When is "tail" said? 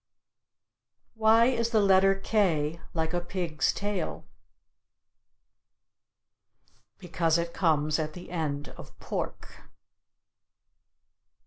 3.71-4.25